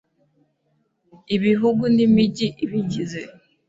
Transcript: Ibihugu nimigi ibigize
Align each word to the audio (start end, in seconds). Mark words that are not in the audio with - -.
Ibihugu 1.35 1.83
nimigi 1.95 2.45
ibigize 2.65 3.21